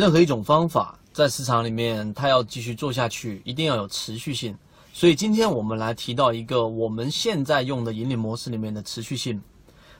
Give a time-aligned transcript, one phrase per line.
[0.00, 4.56] 任何一种方法在市场里面，它要继续做下去，一定要有持续性。
[4.94, 9.38] 所以今天我们来提到一个我们现在用的盈利模式里面的持续性，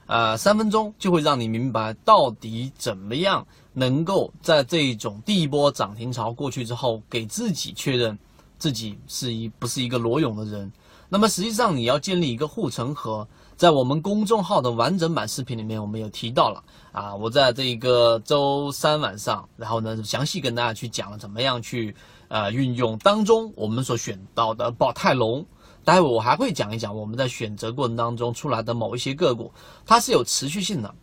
[0.07, 8.17] 呃，三分钟就会让你明白到底怎么样能够在这一种第一波涨停潮过去之后，给自己确认
[8.57, 10.71] 自己是一不是一个裸泳的人。
[11.13, 13.27] 那么实际上你要建立一个护城河，
[13.57, 21.93] 在我们公众号的完整版视频里面，我们有提到了啊，我在这一个周三晚上，然后呢详细跟大家去讲了怎么样去。
[22.29, 25.45] 呃，运用当中我们所选到的宝泰龙，
[25.83, 29.51] 待会我还会讲一讲我们在选择过程当中出来的某一些个股，
[29.85, 30.95] 它是有持续性的。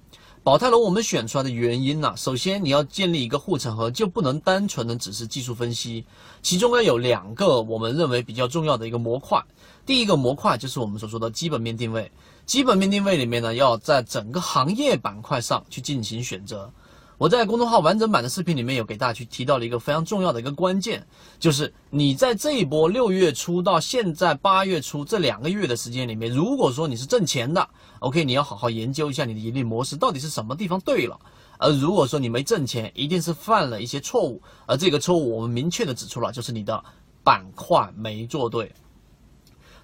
[0.49, 6.07] 宝泰龙我们选出来的原因呢，首先你要建立一个护城河，就不能单纯的只是技术分析，
[6.41, 9.45] 其中呢有两个我们认为比较重要的一个模块。
[9.85, 12.11] 第一个模块就是我们所说的基本面定位，
[12.47, 16.73] 基本面定位里面呢，要在整个行业板块上去进行选择。
[17.19, 21.05] 我在公众号完整版的视频里面有给大家去提到了一个非常重要的一个关键，
[21.41, 31.19] 就是你在这一波六月初到现在八月初这两个月的时间里面，如果说你是挣钱的，OK，你要好好研究一下你的盈利模式到底是什么地方对了。
[31.59, 36.85] 而如果说你没挣钱，一定是犯了一些错误，而这个错误我们明确的指出了，就是你的
[37.25, 38.73] 板块没做对。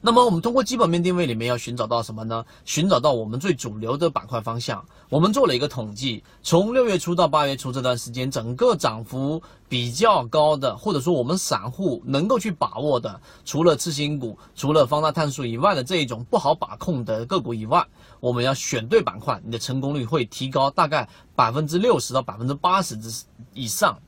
[0.06, 2.44] 那么我们通过基本面定位里面要寻找到什么呢？
[2.66, 4.84] 寻找到我们最主流的板块方向。
[5.08, 17.82] 我们做了一个统计，从六月初到八月初这段时间，整个涨幅比较高的，或者说我们散户能够去把握的，除了次新股、除了方大碳素以外的这一种不好把控的个股以外，
[18.20, 23.98] 我们要选对板块，你的成功率会提高大概百分之六十到百分之八十之以上。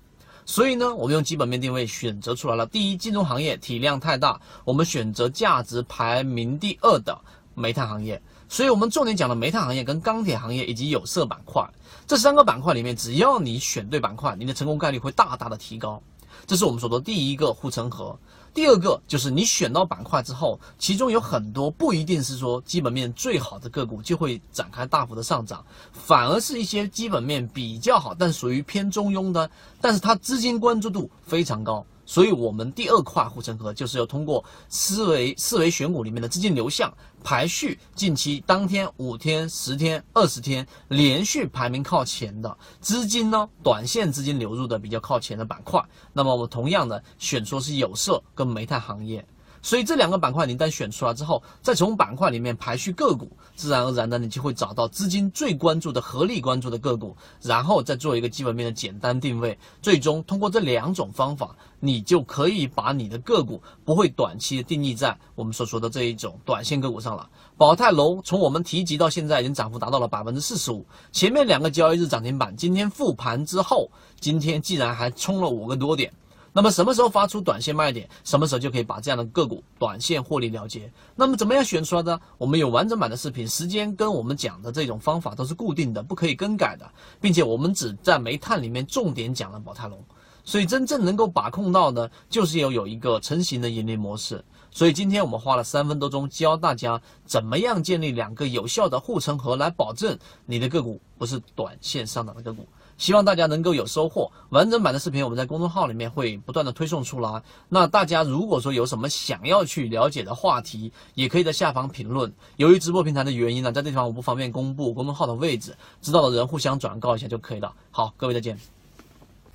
[0.46, 2.64] 所以呢，我们用基本面定位选择出来了。
[2.64, 7.20] 第一，金融行业体量太大，我们选择价值排名第二的
[7.54, 8.22] 煤炭行业。
[8.48, 11.68] 所以，我们重点讲了煤炭行业、跟钢铁行业以及有色板块
[12.06, 16.00] 这三个板块里面，只要你选对板块，你的成功概率会大大的提高。
[16.46, 18.16] 这是我们所说的第一个护城河。
[18.56, 25.62] 第二个就是你选到板块之后，其中有很多不一定是说基本面最好的个股就会展开大幅的上涨，
[25.92, 31.84] 反而是一些基本面比较好，但属于偏中庸的，但是它资金关注度非常高。
[32.06, 45.84] 所以，我们第二块护城河就是要通过思维思维选股里面的资金流向排序，近期当天、五天、十天、二十天连续排名靠前的资金呢，短线资金流入的比较靠前的板块。
[46.12, 49.26] 那么，我同样的选出是有色跟煤炭行业。
[49.66, 67.28] 所以这两个板块你一旦选出来之后，再从板块里面排序个股，自然而然的你就会找到资金最关注的、合力关注的个股，然后再做一个基本面的简单定位，最终通过这两种方法，你就可以把你的个股不会短期的定义在我们所说的这一种短线个股上了。
[67.56, 73.90] 宝泰楼从我们提及到现在已经涨幅达到了百分之四十五，前面两个交易日涨停板，今天复盘之后，
[74.20, 76.12] 今天竟然还冲了五个多点。
[76.56, 80.90] 那么什么时候发出短线卖点，什么时候就可以把这样的个股短线获利了结。
[81.14, 82.18] 那么怎么样选出来的？
[82.38, 86.90] 我们有完整版的视频，时间跟我们讲的这种方法都是固定的，不可以更改的，
[87.20, 90.02] 并且我们只在煤炭里面重点讲了宝泰龙。
[90.44, 94.42] 所以真正能够把控到的，就是要有一个成型的盈利模式。
[94.70, 102.66] 所以今天我们花了三分多钟教大家怎么样建立两个有效的护城河，来保证你的个股不是短线上涨的个股。
[102.98, 104.30] 希望大家能够有收获。
[104.50, 107.42] 完整版的视频我们在公众号里面会不断的推送出来。
[107.68, 112.32] 那大家如果说有什么想要去了解的话题，也可以在下方评论。
[112.56, 117.72] 由于直播平台的原因呢，在这地方我不方便公布公众号的位置，知道的人互相转告一下就可以了。
[117.90, 118.56] 好，各位再见。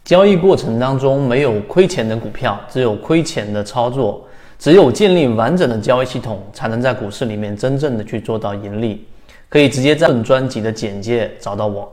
[0.03, 4.25] 交易过程当中没有亏钱的股票，只有亏钱的操作。
[4.57, 9.03] 只有建立完整的交易系统，才能在股市里面真正的去做到盈利。
[9.49, 11.91] 可以直接在本专辑的简介找到我。